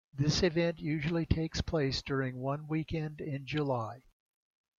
This 0.17 0.41
event 0.41 0.79
usually 0.79 1.27
takes 1.27 1.61
place 1.61 2.01
during 2.01 2.37
one 2.37 2.67
weekend 2.67 3.21
in 3.21 3.45
July. 3.45 4.01